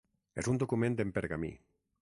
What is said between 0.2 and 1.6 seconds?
És un document en pergamí.